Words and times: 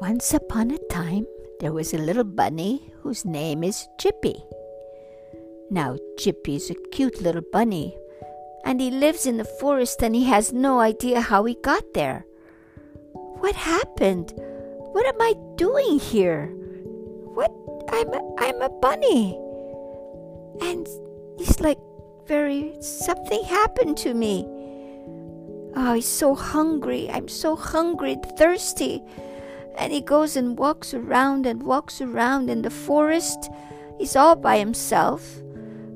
Once 0.00 0.32
upon 0.32 0.70
a 0.70 0.78
time, 0.88 1.26
there 1.60 1.74
was 1.74 1.92
a 1.92 1.98
little 1.98 2.24
bunny 2.24 2.90
whose 3.02 3.26
name 3.26 3.62
is 3.62 3.86
Chippy. 3.98 4.42
Now, 5.70 5.98
Chippy's 6.16 6.70
a 6.70 6.74
cute 6.90 7.20
little 7.20 7.44
bunny, 7.52 7.94
and 8.64 8.80
he 8.80 8.90
lives 8.90 9.26
in 9.26 9.36
the 9.36 9.44
forest 9.44 10.02
and 10.02 10.14
he 10.14 10.24
has 10.24 10.54
no 10.54 10.80
idea 10.80 11.20
how 11.20 11.44
he 11.44 11.54
got 11.62 11.84
there. 11.92 12.24
What 13.12 13.54
happened? 13.54 14.32
What 14.36 15.04
am 15.04 15.20
I 15.20 15.34
doing 15.56 15.98
here? 15.98 16.46
What? 17.34 17.52
I'm 17.92 18.08
a, 18.08 18.34
I'm 18.38 18.62
a 18.62 18.70
bunny. 18.70 19.38
And 20.62 20.88
he's 21.36 21.60
like, 21.60 21.78
very, 22.26 22.72
something 22.80 23.44
happened 23.44 23.98
to 23.98 24.14
me. 24.14 24.46
Oh, 25.76 25.92
he's 25.92 26.08
so 26.08 26.34
hungry. 26.34 27.10
I'm 27.10 27.28
so 27.28 27.54
hungry, 27.54 28.16
thirsty. 28.38 29.02
And 29.76 29.92
he 29.92 30.00
goes 30.00 30.36
and 30.36 30.58
walks 30.58 30.94
around 30.94 31.46
and 31.46 31.62
walks 31.62 32.00
around 32.00 32.50
in 32.50 32.62
the 32.62 32.70
forest. 32.70 33.50
He's 33.98 34.16
all 34.16 34.36
by 34.36 34.58
himself. 34.58 35.38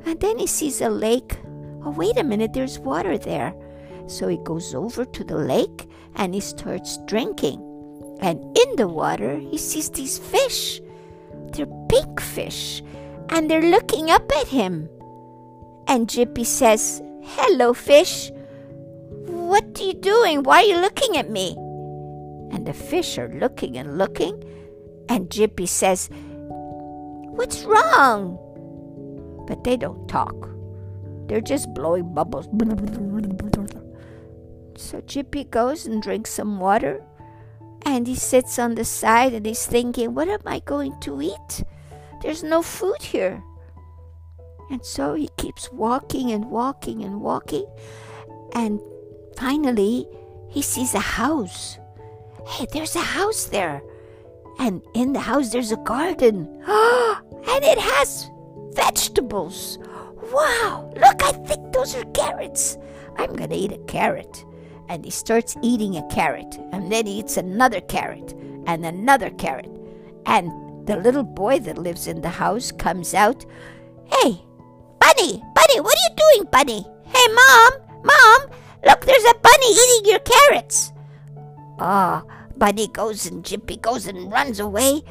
And 0.06 0.20
then 0.20 0.38
he 0.38 0.47
sees 0.47 0.80
a 0.80 0.88
lake. 0.88 1.38
Oh, 1.84 1.91
wait 1.91 2.19
a 2.19 2.24
minute, 2.24 2.52
there's 2.52 2.78
water 2.78 3.19
there. 3.19 3.55
So 4.06 4.28
he 4.28 4.38
goes 4.38 4.74
over 4.74 5.05
to 5.05 5.24
the 5.24 5.37
lake 5.37 5.88
and 6.14 6.34
he 6.34 6.41
starts 6.41 6.98
drinking. 7.06 7.60
And 8.20 8.41
in 8.56 8.77
the 8.77 8.88
water, 8.88 9.37
he 9.37 9.59
sees 9.59 9.91
these 9.91 10.19
fish. 10.19 10.80
They're 11.52 11.66
big 11.66 12.20
fish. 12.20 12.83
And 13.30 13.50
they're 13.50 13.70
looking 13.70 14.11
up 14.11 14.30
at 14.41 14.48
him. 14.48 14.88
And 15.86 16.09
Jippy 16.09 16.47
says, 16.47 17.02
Hello, 17.22 17.75
fish. 17.75 18.30
What 19.27 19.80
are 19.80 19.83
you 19.83 19.95
doing? 19.95 20.42
Why 20.42 20.62
are 20.62 20.66
you 20.66 20.77
looking 20.80 21.16
at 21.16 21.31
me? 21.31 21.56
And 22.55 22.64
the 22.64 22.72
fish 22.72 23.19
are 23.19 23.28
looking 23.28 23.77
and 23.77 23.98
looking. 23.98 24.42
And 25.08 25.28
Jippy 25.28 25.66
says, 25.66 26.08
What's 27.34 27.64
wrong? 27.64 28.38
But 29.48 29.64
they 29.64 29.77
don't 29.77 30.08
talk. 30.08 30.48
They're 31.27 31.41
just 31.41 31.75
blowing 31.75 32.14
bubbles. 32.14 32.47
So 34.77 35.00
Jippy 35.00 35.50
goes 35.50 35.86
and 35.86 36.00
drinks 36.00 36.30
some 36.30 36.60
water. 36.60 37.02
And 37.84 38.06
he 38.06 38.14
sits 38.14 38.58
on 38.58 38.77
the 38.77 38.84
side 38.84 39.34
and 39.34 39.44
he's 39.44 39.66
thinking, 39.66 40.14
What 40.14 40.28
am 40.28 40.41
I 40.47 40.60
going 40.60 40.98
to 41.00 41.20
eat? 41.20 41.64
There's 42.22 42.44
no 42.44 42.62
food 42.62 43.02
here. 43.02 43.42
And 44.70 44.84
so 44.84 45.14
he 45.14 45.28
keeps 45.36 45.70
walking 45.72 46.30
and 46.30 46.50
walking 46.50 47.02
and 47.02 47.20
walking. 47.20 47.66
And 48.55 48.80
finally, 49.36 50.06
he 50.48 50.62
sees 50.62 50.94
a 50.94 51.00
house. 51.00 51.78
Hey, 52.47 52.67
there's 52.73 52.97
a 52.97 53.00
house 53.00 53.47
there. 53.47 53.83
And 54.59 54.83
in 54.95 55.12
the 55.12 55.20
house, 55.20 55.50
there's 55.50 55.73
a 55.73 55.77
garden. 55.78 56.47
and 56.67 57.64
it 57.64 57.78
has 57.78 58.31
vegetables. 58.73 59.78
Wow, 60.33 60.92
look, 60.97 61.22
I 61.22 61.33
think 61.33 61.72
those 61.72 61.95
are 61.95 62.05
carrots. 62.12 62.77
I'm 63.17 63.37
to 63.37 63.55
eat 63.55 63.72
a 63.72 63.78
carrot. 63.87 64.45
And 64.89 65.05
he 65.05 65.11
starts 65.11 65.56
eating 65.62 65.97
a 65.97 66.06
carrot. 66.09 66.59
And 66.72 66.91
then 66.91 67.06
he 67.06 67.20
eats 67.20 67.37
another 67.37 67.81
carrot 67.81 68.33
and 68.67 68.84
another 68.84 69.31
carrot. 69.31 69.70
And 70.27 70.87
the 70.87 70.97
little 70.97 71.22
boy 71.22 71.61
that 71.61 71.78
lives 71.78 72.06
in 72.06 72.20
the 72.20 72.28
house 72.28 72.70
comes 72.70 73.15
out. 73.15 73.45
Hey, 74.06 74.42
Bunny, 75.00 75.42
Bunny, 75.55 75.81
what 75.81 75.97
are 75.97 76.09
you 76.09 76.17
doing, 76.17 76.48
Bunny? 76.50 76.87
Hey, 77.05 77.27
Mom, 77.33 77.72
Mom, 78.05 78.50
look, 78.84 79.00
there's 79.05 79.25
a 79.25 79.39
bunny 79.41 79.70
eating 79.70 80.11
your 80.11 80.20
carrots. 80.20 80.92
Ah, 81.78 82.22
Bunny 82.56 82.89
goes 82.89 83.27
and 83.27 83.44
Chippy 83.44 83.77
goes 83.77 84.06
and 84.06 84.30
runs 84.30 84.61
away. 84.61 85.03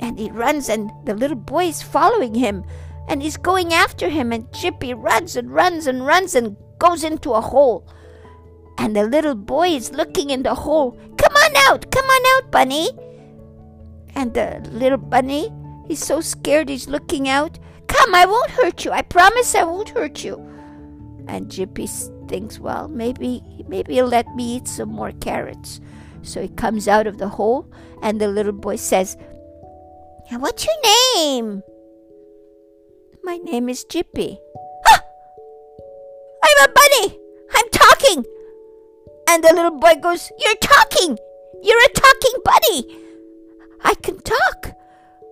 And 0.00 0.18
he 0.18 0.30
runs, 0.30 0.68
and 0.68 0.90
the 1.04 1.14
little 1.14 1.36
boy 1.36 1.64
is 1.64 1.82
following 1.82 2.34
him. 2.34 2.64
And 3.08 3.22
he's 3.22 3.36
going 3.36 3.72
after 3.72 4.08
him, 4.08 4.32
and 4.32 4.52
Chippy 4.52 4.94
runs 4.94 5.36
and 5.36 5.52
runs 5.52 5.86
and 5.86 6.06
runs 6.06 6.34
and 6.34 6.56
goes 6.78 7.02
into 7.02 7.32
a 7.32 7.40
hole. 7.40 7.88
And 8.78 8.94
the 8.94 9.04
little 9.04 9.34
boy 9.34 9.70
is 9.70 9.92
looking 9.92 10.30
in 10.30 10.44
the 10.44 10.54
hole. 10.54 10.92
Come 10.92 11.34
on 11.34 11.56
out, 11.66 11.90
come 11.90 12.04
on 12.04 12.22
out, 12.36 12.52
Bunny. 12.52 12.90
And 14.14 14.32
the 14.34 14.60
little 14.70 14.98
bunny, 14.98 15.52
he's 15.86 16.04
so 16.04 16.20
scared, 16.20 16.68
he's 16.68 16.88
looking 16.88 17.28
out. 17.28 17.58
Come, 17.88 18.14
I 18.14 18.24
won't 18.24 18.50
hurt 18.50 18.84
you. 18.84 18.92
I 18.92 19.02
promise 19.02 19.54
I 19.54 19.64
won't 19.64 19.88
hurt 19.88 20.22
you. 20.22 20.47
And 21.28 21.48
Jippy 21.48 21.86
thinks, 22.28 22.58
well, 22.58 22.88
maybe 22.88 23.42
maybe 23.68 23.94
he'll 23.94 24.06
let 24.06 24.26
me 24.34 24.56
eat 24.56 24.66
some 24.66 24.88
more 24.88 25.12
carrots. 25.12 25.80
So 26.22 26.42
he 26.42 26.48
comes 26.48 26.88
out 26.88 27.06
of 27.06 27.18
the 27.18 27.28
hole, 27.28 27.70
and 28.02 28.20
the 28.20 28.28
little 28.28 28.52
boy 28.52 28.76
says, 28.76 29.16
What's 30.30 30.66
your 30.66 30.74
name? 31.16 31.62
My 33.22 33.36
name 33.38 33.68
is 33.68 33.84
Jippy. 33.84 34.38
Ah! 34.86 35.02
I'm 36.44 36.68
a 36.68 36.72
bunny! 36.72 37.18
I'm 37.54 37.68
talking! 37.70 38.24
And 39.28 39.44
the 39.44 39.52
little 39.54 39.78
boy 39.78 39.94
goes, 40.02 40.30
You're 40.38 40.56
talking! 40.56 41.18
You're 41.62 41.84
a 41.84 41.92
talking 41.92 42.40
bunny! 42.44 42.96
I 43.84 43.94
can 44.02 44.18
talk! 44.20 44.72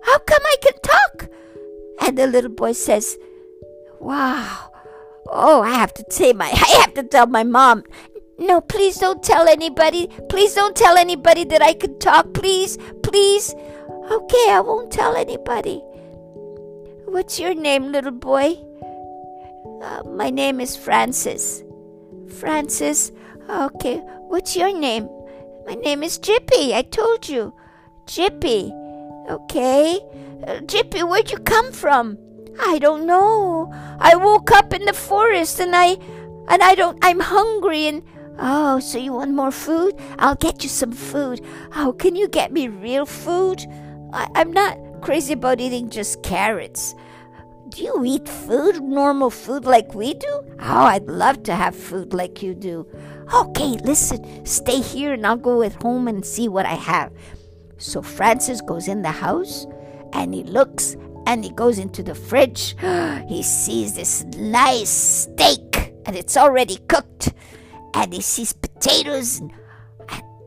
How 0.03 0.19
come 0.19 0.41
I 0.43 0.55
can 0.61 0.81
talk? 0.81 1.29
And 2.01 2.17
the 2.17 2.27
little 2.27 2.51
boy 2.51 2.71
says, 2.73 3.17
Wow. 3.99 4.71
Oh, 5.31 5.61
I 5.61 5.71
have 5.71 5.93
to 5.95 6.05
say 6.09 6.33
my 6.33 6.47
I 6.47 6.79
have 6.81 6.93
to 6.95 7.03
tell 7.03 7.27
my 7.27 7.43
mom. 7.43 7.83
No, 8.39 8.61
please 8.61 8.97
don't 8.97 9.23
tell 9.23 9.47
anybody. 9.47 10.07
Please 10.29 10.53
don't 10.53 10.75
tell 10.75 10.97
anybody 10.97 11.43
that 11.45 11.61
I 11.61 11.73
can 11.73 11.97
talk. 11.99 12.33
Please, 12.33 12.77
please. 13.01 13.53
Okay, 14.11 14.45
I 14.49 14.61
won't 14.63 14.91
tell 14.91 15.15
anybody. 15.15 15.81
What's 17.05 17.39
your 17.39 17.55
name, 17.55 17.91
little 17.91 18.11
boy? 18.11 18.57
Uh, 19.81 20.03
my 20.05 20.29
name 20.29 20.59
is 20.59 20.75
Francis. 20.75 21.63
Francis. 22.39 23.11
Okay. 23.49 23.97
What's 24.27 24.55
your 24.55 24.77
name? 24.77 25.09
My 25.65 25.75
name 25.75 26.03
is 26.03 26.19
Jippy. 26.19 26.73
I 26.73 26.83
told 26.83 27.27
you. 27.27 27.53
Jippy. 28.05 28.71
Okay. 29.29 29.99
Uh, 30.45 30.61
Chippy, 30.67 31.03
where'd 31.03 31.31
you 31.31 31.37
come 31.39 31.71
from? 31.71 32.17
I 32.59 32.79
don't 32.79 33.05
know. 33.05 33.71
I 33.99 34.15
woke 34.15 34.51
up 34.51 34.73
in 34.73 34.85
the 34.85 34.93
forest 34.93 35.59
and 35.59 35.75
I 35.75 35.97
and 36.49 36.61
I 36.61 36.75
don't 36.75 36.97
I'm 37.01 37.19
hungry 37.19 37.87
and 37.87 38.03
Oh, 38.39 38.79
so 38.79 38.99
you 38.99 39.13
want 39.13 39.33
more 39.33 39.51
food? 39.51 39.99
I'll 40.19 40.35
get 40.35 40.61
you 40.61 40.69
some 40.69 40.91
food. 40.91 41.43
Oh, 41.75 41.93
can 41.93 42.15
you 42.15 42.27
get 42.27 42.51
me 42.51 42.67
real 42.67 43.07
food? 43.07 43.65
I, 44.13 44.27
I'm 44.35 44.51
not 44.51 44.77
crazy 45.01 45.33
about 45.33 45.59
eating 45.59 45.89
just 45.89 46.21
carrots. 46.21 46.93
Do 47.69 47.83
you 47.83 48.05
eat 48.05 48.29
food, 48.29 48.81
normal 48.81 49.31
food 49.31 49.65
like 49.65 49.93
we 49.95 50.13
do? 50.13 50.41
Oh, 50.59 50.85
I'd 50.85 51.07
love 51.07 51.43
to 51.43 51.55
have 51.55 51.75
food 51.75 52.13
like 52.13 52.43
you 52.43 52.53
do. 52.53 52.87
Okay, 53.33 53.77
listen, 53.83 54.45
stay 54.45 54.81
here 54.81 55.13
and 55.13 55.25
I'll 55.25 55.35
go 55.35 55.63
at 55.63 55.81
home 55.81 56.07
and 56.07 56.25
see 56.25 56.47
what 56.47 56.65
I 56.65 56.75
have. 56.75 57.11
So 57.77 58.01
Francis 58.01 58.61
goes 58.61 58.87
in 58.87 59.01
the 59.01 59.11
house 59.11 59.65
and 60.13 60.33
he 60.33 60.43
looks 60.43 60.95
and 61.27 61.43
he 61.43 61.51
goes 61.51 61.77
into 61.77 62.01
the 62.01 62.15
fridge. 62.15 62.75
he 63.27 63.43
sees 63.43 63.95
this 63.95 64.23
nice 64.37 64.89
steak 64.89 65.93
and 66.05 66.15
it's 66.15 66.37
already 66.37 66.77
cooked. 66.87 67.33
And 67.93 68.13
he 68.13 68.21
sees 68.21 68.53
potatoes 68.53 69.39
and, 69.39 69.51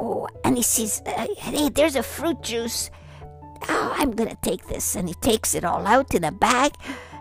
oh, 0.01 0.27
and 0.43 0.57
he 0.57 0.63
sees, 0.63 1.03
uh, 1.05 1.27
hey, 1.37 1.69
there's 1.69 1.97
a 1.97 2.03
fruit 2.03 2.43
juice. 2.43 2.91
Oh, 3.69 3.95
I'm 3.99 4.13
gonna 4.13 4.39
take 4.43 4.67
this. 4.69 4.97
And 4.97 5.07
he 5.07 5.15
takes 5.21 5.55
it 5.55 5.65
all 5.65 5.87
out 5.87 6.15
in 6.15 6.25
a 6.25 6.33
bag. 6.33 6.73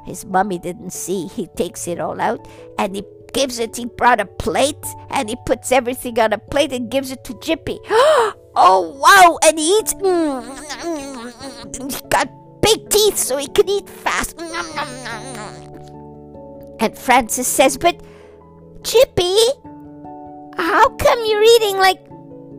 His 0.05 0.25
mummy 0.25 0.57
didn't 0.57 0.93
see. 0.93 1.27
He 1.27 1.47
takes 1.57 1.85
it 1.85 1.99
all 1.99 2.21
out 2.21 2.47
and 2.77 2.95
he 2.95 3.03
gives 3.33 3.59
it. 3.59 3.75
He 3.75 3.85
brought 3.85 4.21
a 4.21 4.25
plate 4.25 4.85
and 5.09 5.29
he 5.29 5.35
puts 5.45 5.73
everything 5.73 6.17
on 6.17 6.31
a 6.31 6.37
plate 6.37 6.71
and 6.71 6.89
gives 6.89 7.11
it 7.11 7.25
to 7.25 7.37
Chippy. 7.39 7.77
oh 8.55 8.95
wow! 9.03 9.37
And 9.43 9.59
he 9.59 9.77
eats. 9.79 9.91
He 11.93 12.07
got 12.07 12.38
big 12.61 12.89
teeth 12.89 13.17
so 13.17 13.37
he 13.37 13.47
can 13.47 13.69
eat 13.69 13.89
fast. 13.89 14.39
And 16.79 16.97
Francis 16.97 17.47
says, 17.47 17.77
"But 17.77 18.01
Chippy, 18.83 19.35
how 20.57 20.89
come 20.89 21.19
you're 21.25 21.43
eating 21.43 21.77
like 21.77 21.99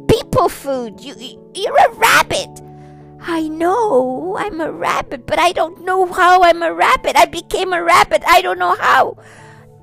people 0.08 0.48
food? 0.48 1.00
You 1.00 1.14
you're 1.54 1.76
a 1.76 1.92
rabbit." 1.94 2.62
I 3.22 3.48
know 3.48 4.36
I'm 4.38 4.60
a 4.60 4.72
rabbit, 4.72 5.26
but 5.26 5.38
I 5.38 5.52
don't 5.52 5.84
know 5.84 6.06
how 6.06 6.42
I'm 6.42 6.62
a 6.62 6.72
rabbit. 6.72 7.16
I 7.16 7.26
became 7.26 7.72
a 7.72 7.82
rabbit. 7.82 8.22
I 8.26 8.40
don't 8.40 8.58
know 8.58 8.74
how. 8.76 9.18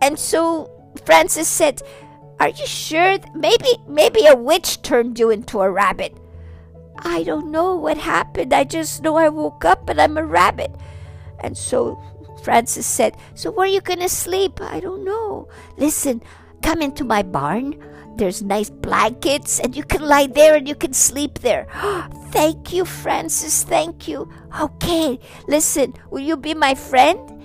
And 0.02 0.18
so 0.18 0.72
Francis 1.06 1.48
said, 1.48 1.81
Are 2.40 2.50
you 2.50 2.66
sure? 2.66 3.18
Maybe 3.36 3.78
maybe 3.88 4.25
a 4.25 4.36
witch 4.36 4.81
turned 4.81 5.20
you 5.20 5.30
into 5.30 5.62
a 5.62 5.70
rabbit. 5.70 6.16
I 7.00 7.24
don't 7.24 7.52
know 7.52 7.76
what 7.76 7.98
happened. 7.98 8.54
I 8.54 8.64
just 8.64 9.04
know 9.04 9.18
I 9.18 9.30
woke 9.30 9.66
up 9.66 9.90
and 9.90 10.00
I'm 10.00 10.18
a 10.18 10.26
rabbit. 10.26 10.72
And 11.40 11.58
so 11.58 12.02
Francis 12.44 12.86
said, 12.86 13.16
So 13.36 13.52
where 13.52 13.66
are 13.66 13.70
you 13.70 13.82
going 13.82 14.00
to 14.00 14.10
sleep? 14.10 14.60
I 14.62 14.80
don't 14.80 15.04
know. 15.04 15.48
Listen, 15.78 16.22
come 16.62 16.82
into 16.82 17.04
my 17.04 17.24
barn. 17.24 17.76
there's 18.18 18.42
nice 18.42 18.72
blankets 18.72 19.60
and 19.60 19.76
you 19.76 19.84
can 19.84 20.02
lie 20.02 20.26
there 20.26 20.56
and 20.56 20.68
you 20.68 20.74
can 20.74 20.92
sleep 20.92 21.40
there. 21.40 21.68
thank 22.34 22.74
you, 22.74 22.84
Francis. 22.84 23.64
Thank 23.64 24.08
you. 24.08 24.28
Okay, 24.60 25.20
listen, 25.48 25.94
will 26.10 26.26
you 26.26 26.36
be 26.36 26.56
my 26.56 26.74
friend? 26.74 27.37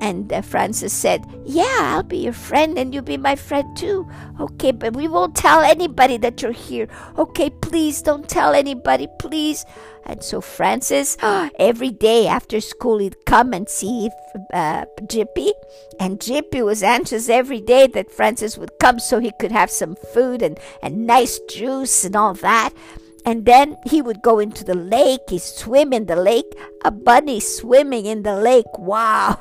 And 0.00 0.32
uh, 0.32 0.42
Francis 0.42 0.92
said, 0.92 1.24
Yeah, 1.44 1.78
I'll 1.80 2.02
be 2.02 2.18
your 2.18 2.32
friend 2.32 2.78
and 2.78 2.92
you'll 2.92 3.02
be 3.02 3.16
my 3.16 3.34
friend 3.34 3.76
too. 3.76 4.06
Okay, 4.40 4.72
but 4.72 4.94
we 4.94 5.08
won't 5.08 5.34
tell 5.34 5.60
anybody 5.60 6.16
that 6.18 6.42
you're 6.42 6.52
here. 6.52 6.88
Okay, 7.18 7.50
please 7.50 8.02
don't 8.02 8.28
tell 8.28 8.54
anybody, 8.54 9.08
please. 9.18 9.64
And 10.04 10.22
so 10.22 10.40
Francis, 10.40 11.16
every 11.58 11.90
day 11.90 12.26
after 12.26 12.60
school, 12.60 12.98
he'd 12.98 13.24
come 13.26 13.52
and 13.52 13.68
see 13.68 14.10
uh, 14.52 14.84
Jippy. 15.02 15.50
And 15.98 16.20
Jippy 16.20 16.64
was 16.64 16.82
anxious 16.82 17.28
every 17.28 17.60
day 17.60 17.86
that 17.88 18.10
Francis 18.10 18.58
would 18.58 18.78
come 18.78 18.98
so 18.98 19.18
he 19.18 19.32
could 19.40 19.52
have 19.52 19.70
some 19.70 19.96
food 19.96 20.42
and, 20.42 20.58
and 20.82 21.06
nice 21.06 21.40
juice 21.48 22.04
and 22.04 22.14
all 22.14 22.34
that. 22.34 22.70
And 23.26 23.44
then 23.44 23.76
he 23.84 24.00
would 24.00 24.22
go 24.22 24.38
into 24.38 24.62
the 24.62 24.76
lake, 24.76 25.20
he'd 25.28 25.42
swim 25.42 25.92
in 25.92 26.06
the 26.06 26.14
lake, 26.14 26.46
a 26.84 26.92
bunny 26.92 27.40
swimming 27.40 28.06
in 28.06 28.22
the 28.22 28.36
lake. 28.36 28.78
Wow! 28.78 29.36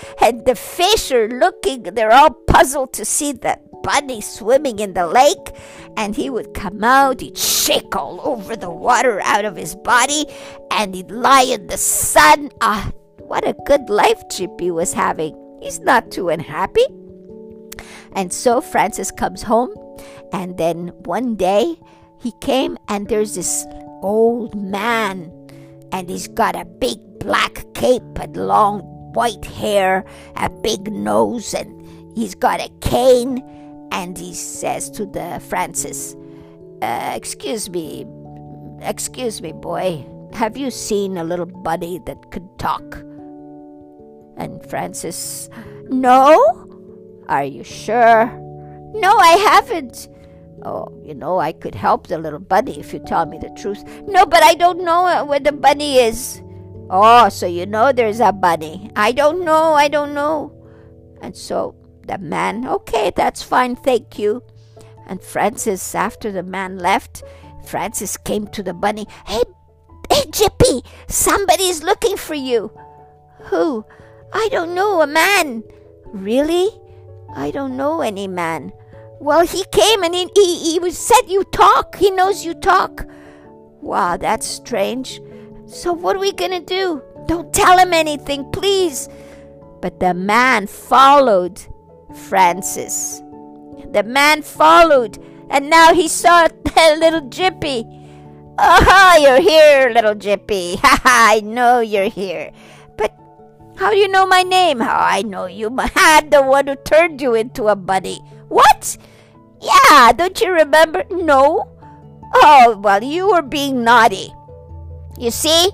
and 0.20 0.44
the 0.44 0.54
fish 0.54 1.10
are 1.10 1.26
looking, 1.26 1.84
they're 1.84 2.12
all 2.12 2.30
puzzled 2.30 2.92
to 2.92 3.04
see 3.06 3.32
that 3.32 3.64
bunny 3.82 4.20
swimming 4.20 4.78
in 4.78 4.92
the 4.92 5.06
lake. 5.06 5.56
And 5.96 6.14
he 6.14 6.28
would 6.28 6.52
come 6.52 6.84
out, 6.84 7.22
he'd 7.22 7.38
shake 7.38 7.96
all 7.96 8.20
over 8.22 8.56
the 8.56 8.70
water 8.70 9.22
out 9.24 9.46
of 9.46 9.56
his 9.56 9.74
body, 9.74 10.26
and 10.70 10.94
he'd 10.94 11.10
lie 11.10 11.48
in 11.48 11.66
the 11.66 11.78
sun. 11.78 12.50
Ah, 12.60 12.92
what 13.20 13.48
a 13.48 13.56
good 13.64 13.88
life 13.88 14.22
Jippy 14.28 14.70
was 14.70 14.92
having. 14.92 15.34
He's 15.62 15.80
not 15.80 16.10
too 16.10 16.28
unhappy. 16.28 16.84
And 18.12 18.32
so 18.32 18.60
Francis 18.60 19.10
comes 19.10 19.42
home, 19.42 19.72
and 20.30 20.58
then 20.58 20.88
one 21.04 21.36
day, 21.36 21.76
he 22.20 22.32
came 22.40 22.78
and 22.88 23.08
there's 23.08 23.34
this 23.34 23.66
old 24.02 24.54
man 24.54 25.32
and 25.92 26.08
he's 26.08 26.28
got 26.28 26.54
a 26.54 26.64
big 26.64 26.98
black 27.18 27.64
cape 27.74 28.18
and 28.18 28.36
long 28.36 28.80
white 29.12 29.44
hair, 29.44 30.04
a 30.36 30.48
big 30.48 30.92
nose, 30.92 31.54
and 31.54 32.16
he's 32.16 32.34
got 32.34 32.60
a 32.60 32.70
cane. 32.80 33.44
And 33.92 34.16
he 34.16 34.34
says 34.34 34.90
to 34.92 35.06
the 35.06 35.40
Francis, 35.48 36.14
uh, 36.80 37.12
"Excuse 37.14 37.68
me, 37.68 38.06
excuse 38.80 39.42
me, 39.42 39.52
boy. 39.52 40.04
Have 40.32 40.56
you 40.56 40.70
seen 40.70 41.16
a 41.16 41.24
little 41.24 41.46
buddy 41.46 41.98
that 42.06 42.30
could 42.30 42.48
talk?" 42.58 43.02
And 44.36 44.64
Francis, 44.66 45.50
"No. 45.88 46.38
Are 47.28 47.44
you 47.44 47.64
sure?" 47.64 48.30
"No, 48.94 49.16
I 49.16 49.36
haven't." 49.50 50.08
Oh, 50.64 50.88
you 51.02 51.14
know, 51.14 51.38
I 51.38 51.52
could 51.52 51.74
help 51.74 52.06
the 52.06 52.18
little 52.18 52.38
bunny 52.38 52.78
if 52.78 52.92
you 52.92 53.00
tell 53.00 53.26
me 53.26 53.38
the 53.38 53.50
truth. 53.50 53.82
No, 54.06 54.26
but 54.26 54.42
I 54.42 54.54
don't 54.54 54.84
know 54.84 55.24
where 55.24 55.40
the 55.40 55.52
bunny 55.52 55.98
is. 55.98 56.42
Oh, 56.90 57.28
so 57.28 57.46
you 57.46 57.66
know 57.66 57.92
there's 57.92 58.20
a 58.20 58.32
bunny. 58.32 58.90
I 58.96 59.12
don't 59.12 59.44
know, 59.44 59.74
I 59.74 59.88
don't 59.88 60.12
know. 60.12 60.52
And 61.22 61.36
so 61.36 61.74
the 62.06 62.18
man, 62.18 62.66
okay, 62.66 63.12
that's 63.14 63.42
fine, 63.42 63.76
thank 63.76 64.18
you. 64.18 64.42
And 65.06 65.22
Francis, 65.22 65.94
after 65.94 66.30
the 66.32 66.42
man 66.42 66.78
left, 66.78 67.22
Francis 67.66 68.16
came 68.16 68.46
to 68.48 68.62
the 68.62 68.74
bunny. 68.74 69.06
Hey, 69.26 69.42
hey, 70.10 70.22
Jippy, 70.30 70.84
somebody's 71.08 71.82
looking 71.82 72.16
for 72.16 72.34
you. 72.34 72.72
Who? 73.44 73.84
I 74.32 74.48
don't 74.50 74.74
know, 74.74 75.00
a 75.00 75.06
man. 75.06 75.62
Really? 76.06 76.70
I 77.34 77.50
don't 77.50 77.76
know 77.76 78.00
any 78.00 78.26
man. 78.26 78.72
Well, 79.20 79.46
he 79.46 79.64
came 79.70 80.02
and 80.02 80.14
he, 80.14 80.30
he, 80.34 80.78
he 80.80 80.90
said 80.90 81.28
you 81.28 81.44
talk. 81.44 81.96
He 81.96 82.10
knows 82.10 82.42
you 82.42 82.54
talk. 82.54 83.06
Wow, 83.82 84.16
that's 84.16 84.46
strange. 84.46 85.20
So, 85.66 85.92
what 85.92 86.16
are 86.16 86.20
we 86.20 86.32
going 86.32 86.52
to 86.52 86.60
do? 86.60 87.02
Don't 87.26 87.52
tell 87.52 87.78
him 87.78 87.92
anything, 87.92 88.50
please. 88.50 89.10
But 89.82 90.00
the 90.00 90.14
man 90.14 90.66
followed 90.66 91.60
Francis. 92.28 93.20
The 93.92 94.02
man 94.06 94.40
followed, 94.40 95.18
and 95.50 95.68
now 95.68 95.92
he 95.92 96.08
saw 96.08 96.48
little 96.76 97.28
Jippy. 97.28 97.84
Oh, 98.58 99.18
you're 99.20 99.42
here, 99.42 99.90
little 99.90 100.14
Jippy. 100.14 100.80
I 100.82 101.42
know 101.44 101.80
you're 101.80 102.08
here. 102.08 102.52
But 103.80 103.86
how 103.86 103.90
do 103.92 103.96
you 103.96 104.08
know 104.08 104.26
my 104.26 104.42
name? 104.42 104.82
Oh, 104.82 104.84
I 104.84 105.22
know 105.22 105.46
you. 105.46 105.74
I'm 105.96 106.28
the 106.28 106.42
one 106.42 106.66
who 106.66 106.76
turned 106.76 107.22
you 107.22 107.34
into 107.34 107.68
a 107.68 107.76
bunny. 107.76 108.20
What? 108.48 108.98
Yeah, 109.60 110.12
don't 110.12 110.38
you 110.38 110.52
remember? 110.52 111.04
No. 111.10 111.66
Oh, 112.34 112.78
well, 112.82 113.02
you 113.02 113.28
were 113.30 113.42
being 113.42 113.82
naughty. 113.82 114.34
You 115.18 115.30
see? 115.30 115.70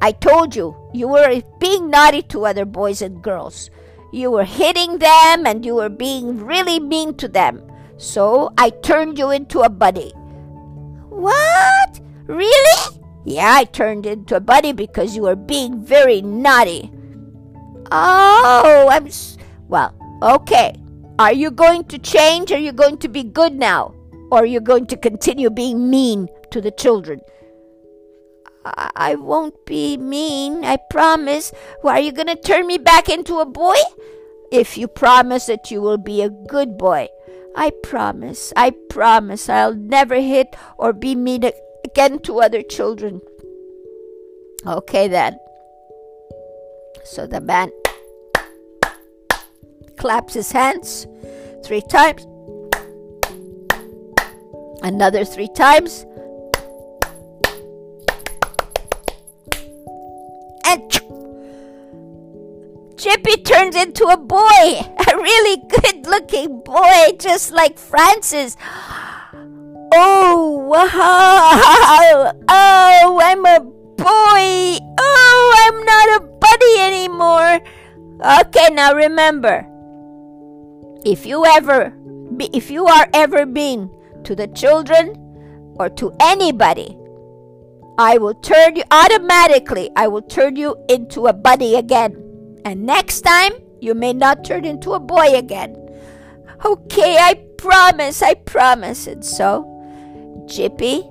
I 0.00 0.12
told 0.12 0.54
you, 0.54 0.76
you 0.92 1.08
were 1.08 1.42
being 1.58 1.90
naughty 1.90 2.22
to 2.22 2.46
other 2.46 2.64
boys 2.64 3.02
and 3.02 3.20
girls. 3.20 3.68
You 4.12 4.30
were 4.30 4.44
hitting 4.44 4.98
them 4.98 5.44
and 5.44 5.66
you 5.66 5.74
were 5.74 5.88
being 5.88 6.38
really 6.38 6.78
mean 6.78 7.16
to 7.16 7.26
them. 7.26 7.60
So 7.96 8.52
I 8.56 8.70
turned 8.70 9.18
you 9.18 9.32
into 9.32 9.60
a 9.60 9.68
bunny. 9.68 10.10
What? 11.08 12.00
Really? 12.26 13.00
Yeah, 13.24 13.54
I 13.54 13.64
turned 13.64 14.06
into 14.06 14.36
a 14.36 14.40
bunny 14.40 14.72
because 14.72 15.16
you 15.16 15.22
were 15.22 15.36
being 15.36 15.84
very 15.84 16.22
naughty. 16.22 16.92
Oh, 17.90 18.88
I'm. 18.90 19.08
Well, 19.68 19.94
okay. 20.22 20.74
Are 21.18 21.32
you 21.32 21.50
going 21.50 21.84
to 21.84 21.98
change? 21.98 22.52
Are 22.52 22.58
you 22.58 22.72
going 22.72 22.98
to 22.98 23.08
be 23.08 23.22
good 23.22 23.54
now? 23.54 23.94
Or 24.30 24.38
are 24.38 24.46
you 24.46 24.60
going 24.60 24.86
to 24.86 24.96
continue 24.96 25.50
being 25.50 25.90
mean 25.90 26.28
to 26.50 26.60
the 26.60 26.70
children? 26.72 27.20
I, 28.64 28.90
I 28.96 29.14
won't 29.14 29.66
be 29.66 29.96
mean, 29.96 30.64
I 30.64 30.78
promise. 30.90 31.52
Well, 31.82 31.96
are 31.96 32.00
you 32.00 32.12
going 32.12 32.28
to 32.28 32.36
turn 32.36 32.66
me 32.66 32.78
back 32.78 33.08
into 33.08 33.38
a 33.38 33.46
boy? 33.46 33.76
If 34.50 34.76
you 34.78 34.88
promise 34.88 35.46
that 35.46 35.70
you 35.70 35.80
will 35.80 35.98
be 35.98 36.22
a 36.22 36.30
good 36.30 36.78
boy. 36.78 37.08
I 37.56 37.70
promise, 37.70 38.52
I 38.56 38.70
promise 38.70 39.48
I'll 39.48 39.74
never 39.74 40.16
hit 40.16 40.56
or 40.76 40.92
be 40.92 41.14
mean 41.14 41.48
again 41.84 42.18
to 42.20 42.40
other 42.40 42.62
children. 42.62 43.20
Okay 44.66 45.06
then. 45.06 45.38
So 47.06 47.26
the 47.26 47.40
man 47.40 47.70
claps 49.98 50.34
his 50.34 50.50
hands 50.50 51.06
three 51.64 51.82
times, 51.82 52.26
another 54.82 55.24
three 55.24 55.48
times, 55.54 56.04
and 60.66 60.90
Chippy 62.98 63.42
turns 63.42 63.76
into 63.76 64.06
a 64.06 64.16
boy, 64.16 64.38
a 64.40 65.16
really 65.16 65.62
good 65.68 66.06
looking 66.06 66.62
boy, 66.62 67.12
just 67.18 67.52
like 67.52 67.78
Francis. 67.78 68.56
Oh, 69.96 70.66
wow! 70.66 72.32
Oh, 72.48 73.20
I'm 73.22 73.46
a 73.46 73.60
boy! 73.60 74.78
Oh, 74.98 75.54
I'm 75.64 75.84
not 75.84 76.08
a 76.20 76.33
anymore! 76.80 77.60
Okay, 78.20 78.68
now 78.72 78.94
remember 78.94 79.66
if 81.04 81.26
you 81.26 81.44
ever 81.44 81.92
if 82.40 82.70
you 82.70 82.86
are 82.86 83.08
ever 83.12 83.44
mean 83.44 83.90
to 84.24 84.34
the 84.34 84.48
children 84.48 85.14
or 85.76 85.88
to 85.90 86.12
anybody 86.20 86.96
i 87.98 88.16
will 88.16 88.34
turn 88.34 88.74
you 88.74 88.82
automatically 88.90 89.90
i 89.96 90.08
will 90.08 90.22
turn 90.22 90.56
you 90.56 90.74
into 90.88 91.26
a 91.26 91.32
bunny 91.32 91.76
again. 91.76 92.20
And 92.64 92.86
next 92.86 93.20
time 93.20 93.52
you 93.80 93.94
may 93.94 94.14
not 94.14 94.42
turn 94.42 94.64
into 94.64 94.94
a 94.94 95.00
boy 95.00 95.36
again. 95.36 95.76
Okay 96.64 97.18
i 97.18 97.34
promise 97.58 98.22
i 98.22 98.34
promise. 98.34 99.06
And 99.06 99.24
so 99.24 99.64
jippy 100.46 101.04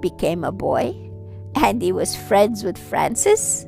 became 0.00 0.44
a 0.44 0.52
boy 0.52 0.96
and 1.54 1.82
he 1.82 1.92
was 1.92 2.16
friends 2.16 2.64
with 2.64 2.78
francis 2.78 3.66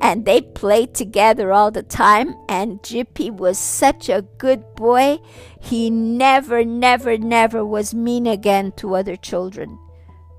and 0.00 0.24
they 0.24 0.40
played 0.40 0.94
together 0.94 1.52
all 1.52 1.70
the 1.70 1.82
time. 1.82 2.34
And 2.48 2.82
Jippy 2.82 3.30
was 3.30 3.58
such 3.58 4.08
a 4.08 4.26
good 4.38 4.62
boy. 4.76 5.18
He 5.60 5.90
never, 5.90 6.64
never, 6.64 7.16
never 7.18 7.64
was 7.64 7.94
mean 7.94 8.26
again 8.26 8.72
to 8.76 8.96
other 8.96 9.16
children. 9.16 9.78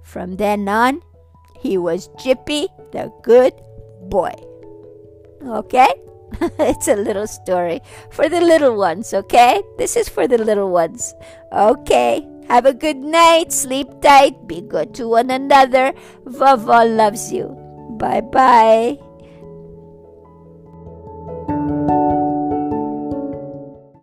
From 0.03 0.35
then 0.37 0.67
on, 0.69 1.01
he 1.59 1.77
was 1.77 2.09
Jippy 2.19 2.67
the 2.91 3.11
good 3.23 3.53
boy. 4.03 4.33
Okay? 5.45 5.93
it's 6.59 6.87
a 6.87 6.95
little 6.95 7.27
story 7.27 7.81
for 8.11 8.27
the 8.27 8.41
little 8.41 8.75
ones, 8.75 9.13
okay? 9.13 9.61
This 9.77 9.95
is 9.95 10.09
for 10.09 10.27
the 10.27 10.37
little 10.37 10.71
ones. 10.71 11.13
Okay. 11.51 12.27
Have 12.47 12.65
a 12.65 12.73
good 12.73 12.97
night. 12.97 13.51
Sleep 13.51 13.87
tight. 14.01 14.47
Be 14.47 14.61
good 14.61 14.93
to 14.95 15.07
one 15.09 15.31
another. 15.31 15.93
Vava 16.25 16.85
loves 16.85 17.31
you. 17.31 17.49
Bye 17.97 18.21
bye. 18.21 19.04